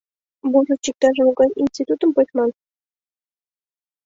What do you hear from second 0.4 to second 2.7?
Можыч, иктаж-могай институтым почман?